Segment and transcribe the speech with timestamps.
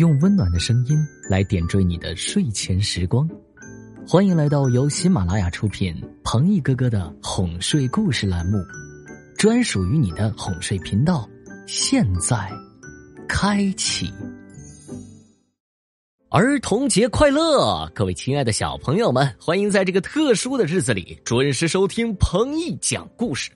[0.00, 0.98] 用温暖的声音
[1.28, 3.28] 来点缀你的睡前时光。
[4.08, 8.56] 欢迎来到由喜马拉雅出品、彭毅哥哥的哄睡故事栏目，
[9.36, 11.28] 专属于你的哄睡频道。
[11.66, 12.50] 现在
[13.28, 14.10] 开启。
[16.30, 23.50] 儿童节快乐，各位亲爱的小朋友们，欢迎在这个特殊的日子里准时收听彭毅讲故事。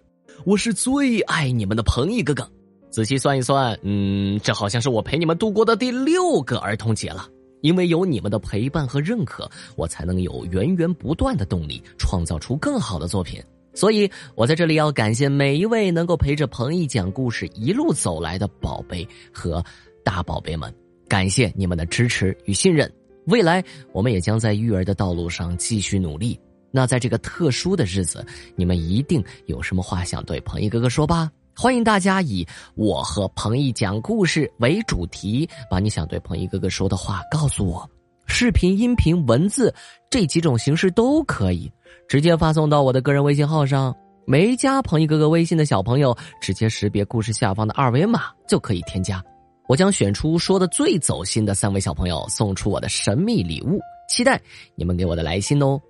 [0.44, 2.46] 我是最爱你们的彭毅哥哥。
[2.94, 7.28] 仔细算一算，嗯，这好像是我陪你们度过的第六个儿童节了。
[7.60, 13.42] 因为有你们的陪伴和认可，我才能有源源不断的动力，创造出更好的作品。
[13.74, 19.60] 所以，我在这里要感谢每一位能够陪着彭毅讲故事一路走来的宝贝和
[20.04, 20.72] 大宝贝们，
[21.08, 22.88] 感谢你们的支持与信任。
[23.26, 23.60] 未来，
[23.92, 26.38] 我们也将在育儿的道路上继续努力。
[26.70, 28.24] 那在这个特殊的日子，
[28.54, 31.28] 你们一定有什么话想对彭毅哥哥说吧？
[31.56, 37.88] 欢迎大家以我和彭毅讲故事为主题，把你想对彭毅哥哥说的话告诉我。
[38.26, 39.72] 视频、音频、文字
[40.10, 41.70] 这几种形式都可以，
[42.08, 43.94] 直接发送到我的个人微信号上。
[44.26, 49.22] 没加彭毅哥哥微信的小朋友，直接识别故事下方的二维码就可以添加。
[49.68, 53.78] 我将选出说的最走心的三位小朋友，送出我的神秘礼物。
[54.08, 54.40] 期待
[54.74, 55.80] 你们给我的来信哦。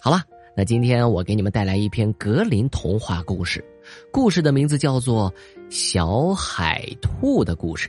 [0.00, 0.22] 好了，
[0.56, 3.64] 那今天我给你们带来一篇格林童话故事。
[4.10, 5.32] 故事的名字叫做
[5.70, 7.88] 《小海兔的故事》，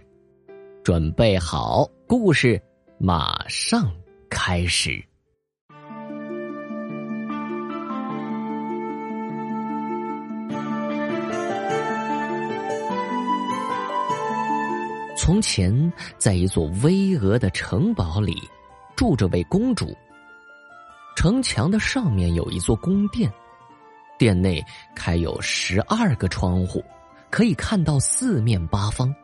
[0.83, 2.61] 准备好，故事
[2.97, 3.92] 马上
[4.30, 5.03] 开始。
[15.16, 18.36] 从前，在一座巍峨的城堡里，
[18.95, 19.95] 住着位公主。
[21.16, 23.31] 城墙的上面有一座宫殿。
[24.20, 26.84] 殿内开有十二个窗户，
[27.31, 29.16] 可以看到四面八方。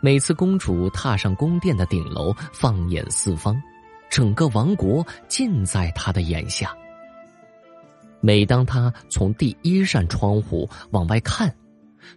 [0.00, 3.62] 每次公主踏上宫殿的顶楼，放眼四方，
[4.08, 6.74] 整个王国尽在她的眼下。
[8.20, 11.54] 每当她从第一扇窗户往外看，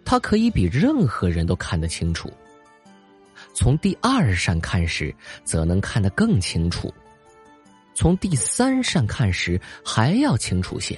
[0.06, 2.30] 她可以比任何人都看得清楚；
[3.54, 5.14] 从第二扇看时，
[5.44, 6.88] 则能看得更清楚；
[7.94, 10.98] 从第三扇看时，还要清楚些。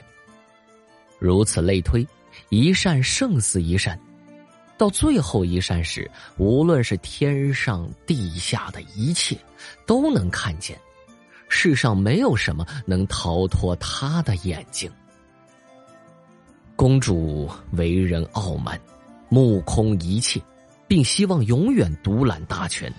[1.19, 2.05] 如此类推，
[2.49, 3.99] 一扇胜似一扇，
[4.77, 9.37] 到最后一扇时，无论是天上地下的一切，
[9.85, 10.77] 都能看见。
[11.49, 14.91] 世上没有什么能逃脱他的眼睛。
[16.75, 18.79] 公主为人傲慢，
[19.29, 20.39] 目空一切，
[20.87, 22.93] 并希望永远独揽大权。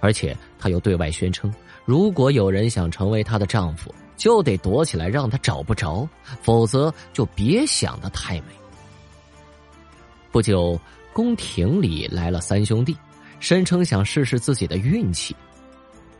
[0.00, 6.08] 而且，她又对外宣称，如果有人想成为她的丈夫，就得躲起来，让他找不着，
[6.42, 8.52] 否则就别想的太美。
[10.30, 10.80] 不久，
[11.12, 12.96] 宫廷里来了三兄弟，
[13.40, 15.34] 声称想试试自己的运气。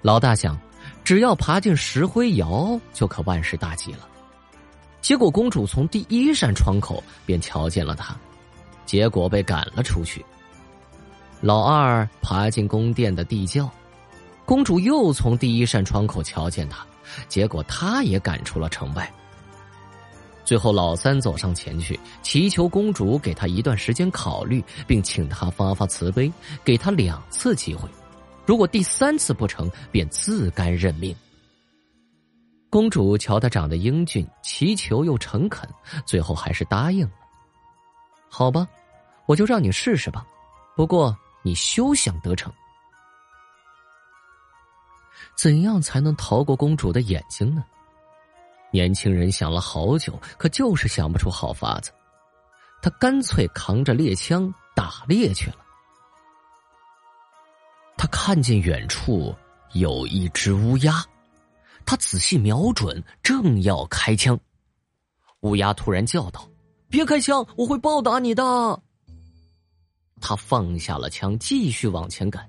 [0.00, 0.58] 老大想，
[1.04, 4.08] 只要爬进石灰窑，就可万事大吉了。
[5.00, 8.16] 结果，公主从第一扇窗口便瞧见了他，
[8.84, 10.26] 结果被赶了出去。
[11.41, 13.70] 老二爬进宫殿的地窖，
[14.44, 16.84] 公主又从第一扇窗口瞧见他。
[17.28, 19.12] 结果，他也赶出了城外。
[20.44, 26.30] 最后，老三走上前去，祈求公主给他一段时间考虑，并请他发发慈悲，
[26.64, 27.88] 给他两次机会。
[28.44, 31.14] 如果第三次不成，便自甘认命。
[32.68, 35.68] 公主瞧他长得英俊，祈求又诚恳，
[36.04, 37.12] 最后还是答应了。
[38.28, 38.66] 好吧，
[39.26, 40.26] 我就让你试试吧。
[40.74, 42.52] 不过，你休想得逞。
[45.37, 47.65] 怎样才能逃过公主的眼睛呢？
[48.70, 51.91] 年轻人想了好久，可就是想不出好法子。
[52.81, 55.56] 他干脆扛着猎枪打猎去了。
[57.97, 59.34] 他看见远处
[59.75, 61.04] 有一只乌鸦，
[61.84, 64.38] 他仔细瞄准，正要开枪，
[65.41, 66.48] 乌鸦突然叫道
[66.88, 68.82] ：“别开枪，我会报答你的。”
[70.21, 72.48] 他放下了枪，继续往前赶。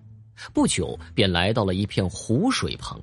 [0.54, 3.02] 不久，便来到了一片湖水旁，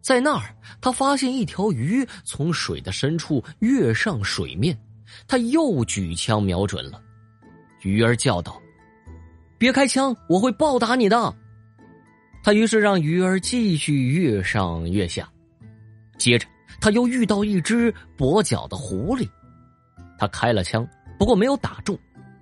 [0.00, 4.78] 在那儿，他发现一条鱼从水的深处跃上水面，
[5.26, 7.00] 他又举枪瞄准了，
[7.82, 8.60] 鱼儿叫道
[9.58, 11.34] ：“别开枪，我会报答你的。”
[12.44, 15.26] 他于是让鱼儿继续跃上跃下，
[16.18, 16.46] 接着
[16.80, 19.28] 他又遇到一只跛脚的狐狸，
[20.18, 20.86] 他开了枪，
[21.18, 21.98] 不过没有打中，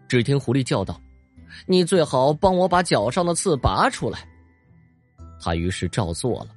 [0.08, 1.00] 只听狐狸叫道。
[1.66, 4.26] 你最好帮我把脚上的刺拔出来。
[5.40, 6.48] 他于是照做了。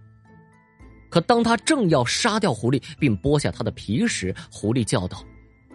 [1.09, 5.23] 可当他正要杀掉狐狸并剥下他的皮时，狐狸叫道：“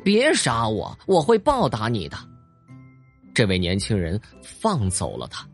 [0.05, 2.17] 别杀我，我会报答你的。”
[3.35, 5.47] 这位年轻人放走了他。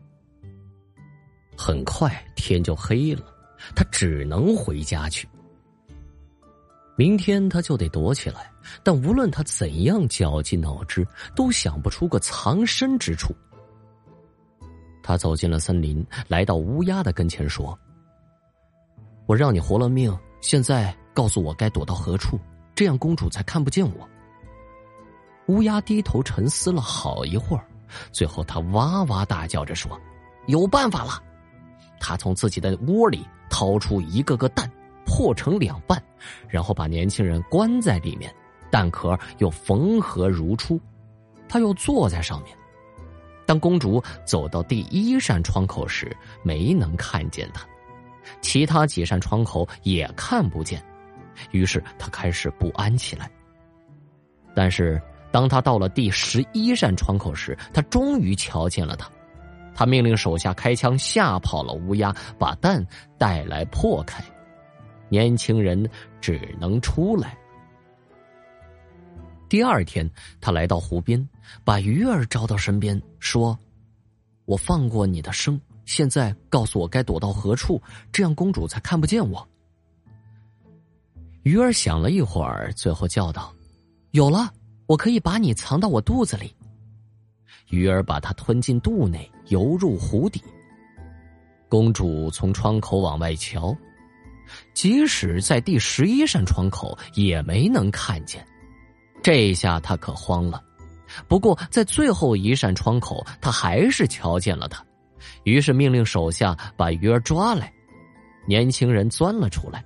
[1.57, 3.23] 很快天就黑了，
[3.75, 5.27] 他只能回家去。
[6.97, 8.51] 明天他就得躲起来，
[8.83, 13.33] 但无论他怎样绞尽脑汁，都想不出个藏身之处。
[15.07, 17.79] 他走进了森林，来到乌鸦的跟前说
[19.25, 22.37] ：“我让你活了命，现在告诉我该躲到何处，
[22.75, 24.05] 这样公主才看不见我。”
[25.47, 27.65] 乌鸦低头沉思了好一会儿，
[28.11, 29.97] 最后他哇哇大叫着说
[30.47, 31.23] ：“有办法了！”
[32.01, 34.69] 他从自己的窝里掏出一个个蛋，
[35.05, 36.03] 破成两半，
[36.49, 38.29] 然后把年轻人关在里面，
[38.69, 40.77] 蛋壳又缝合如初。
[41.47, 42.53] 他又坐在上面。
[43.47, 47.63] 当公主走到第一扇窗口时，没能看见他；
[48.41, 50.79] 其他几扇窗口也看不见。
[51.49, 53.27] 于是她开始不安起来。
[54.53, 55.01] 但是。
[55.29, 59.07] 当她到了第十一扇窗口时，他终于瞧见了他。
[59.75, 62.83] 他命令手下开枪吓跑了乌鸦，把蛋
[63.17, 64.23] 带来破开。
[65.09, 65.87] 年轻人
[66.21, 67.37] 只能出来。
[69.49, 70.09] 第二天，
[70.41, 71.27] 他来到湖边，
[71.63, 73.57] 把鱼儿招到身边，说
[74.45, 79.47] ：“我放过你的生，现在告诉我该躲到何处，这样公主才看不见我。”
[81.43, 83.53] 鱼儿想了一会儿，最后叫道
[84.11, 84.53] ：“有了。”
[84.87, 86.55] 我可以把你藏到我肚子里，
[87.71, 90.41] 鱼儿把它吞进肚内，游入湖底。
[91.67, 93.75] 公主从窗口往外瞧，
[94.73, 98.47] 即使在第十一扇窗口也没能看见。
[99.27, 100.63] 这下他可慌了。
[101.27, 104.81] 不过在最后一扇窗口，他还是瞧见了他，
[105.43, 107.69] 于是命令手下把鱼儿抓来。
[108.47, 109.83] 年轻人钻了出来。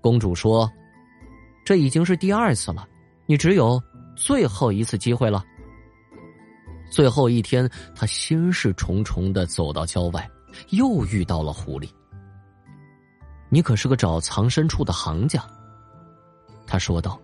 [0.00, 0.70] 公主说
[1.66, 2.86] ：“这已经是第二次了，
[3.26, 3.82] 你只有。”
[4.14, 5.44] 最后一次机会了。
[6.88, 10.30] 最后一天，他心事重重的走到郊外，
[10.70, 11.90] 又遇到了狐狸。
[13.48, 15.44] 你可是个找藏身处的行家，
[16.64, 17.20] 他说道：“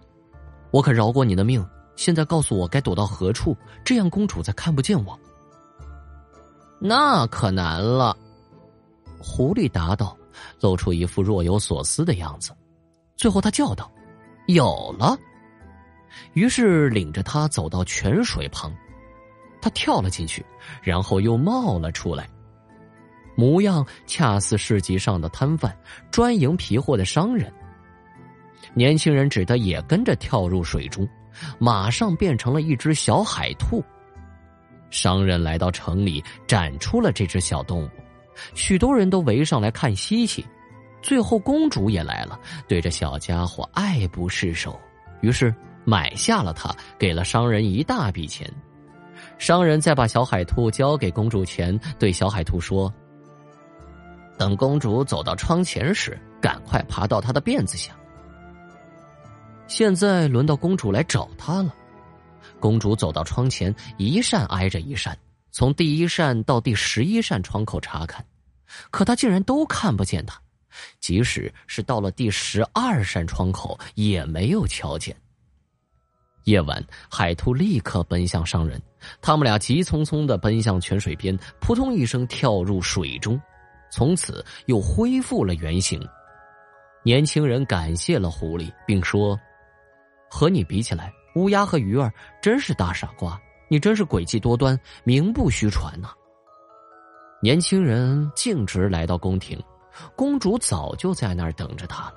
[0.74, 5.16] 我可饶过你的命，现在告诉我该躲到何处，这样公主才看不见我。”
[6.82, 8.16] 那可难了，
[9.16, 10.16] 狐狸答道，
[10.58, 12.50] 露出一副若有所思的样子。
[13.16, 13.88] 最后，他叫道
[14.48, 15.16] ：“有了。”
[16.34, 18.74] 于是领着他走到泉水旁，
[19.62, 20.44] 他跳了进去，
[20.82, 22.28] 然后又冒了出来，
[23.36, 25.72] 模样恰似市集上的摊贩、
[26.10, 27.52] 专营皮货的商人。
[28.74, 31.08] 年轻人只得也跟着跳入水中，
[31.58, 33.82] 马上变成了一只小海兔。
[34.90, 37.90] 商人来到城里，展出了这只小动物，
[38.54, 40.44] 许多人都围上来看稀奇。
[41.00, 44.78] 最后公主也来了，对这小家伙爱不释手，
[45.20, 45.54] 于是。
[45.86, 48.50] 买下了它，给了商人一大笔钱。
[49.36, 52.90] 商人再把小海兔交给公主前，对小海兔说
[54.38, 57.94] ：“等公主走到窗前时，赶快爬到她的辫子下。”
[59.66, 61.74] 现在轮到公主来找他了。
[62.60, 65.16] 公主走到窗前，一扇挨着一扇，
[65.50, 68.24] 从第一扇到第十一扇窗口查看，
[68.90, 70.40] 可她竟然都看不见他。
[70.98, 75.16] 即使是到了第十二扇窗口，也没有瞧见。
[76.44, 78.80] 夜晚，海兔立刻奔向商人，
[79.22, 83.40] 他们俩急匆匆的奔向泉水边，扑通一声跳入水中，
[83.90, 86.04] 从此又恢复了原形。
[87.04, 89.38] 年轻人感谢了狐狸，并说
[90.34, 92.12] ：“和你比起来，乌鸦和鱼儿
[92.42, 96.08] 真是大傻瓜，你真是诡计多端，名不虚传呐。”
[97.40, 99.56] 年轻人径直来到宫廷，
[100.16, 102.14] 公主早就在那儿等着他了。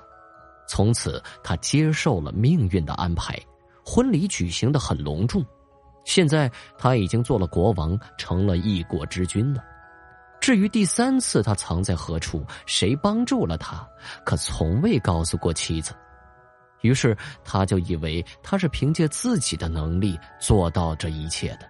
[0.66, 3.38] 从此，他接受了命运的安排。
[3.86, 5.40] 婚礼举行的很隆重，
[6.04, 9.62] 现在他已经做了国王，成了一国之君了。
[10.40, 13.88] 至于第三次他藏在何处，谁帮助了他，
[14.24, 15.94] 可从未告诉过妻子。
[16.82, 21.68] 于是他就以为他是凭借自己的能力做到这一切的。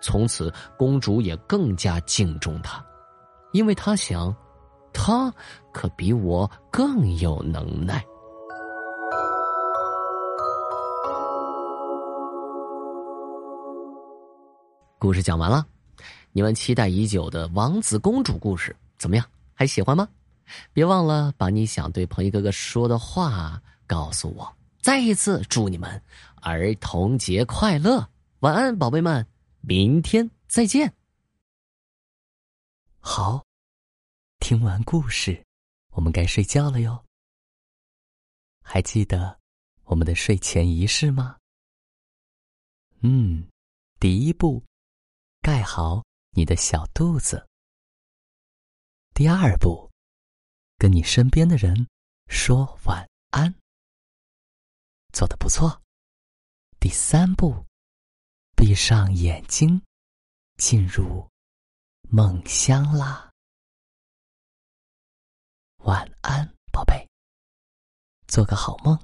[0.00, 2.84] 从此，公主也更加敬重他，
[3.52, 4.34] 因为他想，
[4.92, 5.32] 他
[5.72, 8.04] 可比我更有能耐。
[14.98, 15.66] 故事讲完了，
[16.32, 19.26] 你们期待已久的王子公主故事怎么样？
[19.54, 20.08] 还喜欢吗？
[20.72, 24.56] 别忘了把你想对鹏一哥哥说的话告诉我。
[24.80, 26.02] 再一次祝你们
[26.42, 28.08] 儿童节快乐，
[28.40, 29.26] 晚安，宝贝们，
[29.60, 30.92] 明天再见。
[33.00, 33.44] 好，
[34.40, 35.44] 听完故事，
[35.92, 37.04] 我们该睡觉了哟。
[38.62, 39.38] 还记得
[39.84, 41.36] 我们的睡前仪式吗？
[43.00, 43.46] 嗯，
[44.00, 44.62] 第一步。
[45.42, 47.46] 盖好你的小肚子。
[49.12, 49.90] 第二步，
[50.84, 51.88] 跟你身边的人
[52.28, 53.54] 说晚安。
[55.14, 55.80] 做的不错。
[56.78, 57.64] 第三步，
[58.54, 59.80] 闭上眼睛，
[60.58, 61.26] 进入
[62.10, 63.32] 梦乡啦。
[65.84, 67.08] 晚安，宝贝，
[68.26, 69.02] 做个好梦。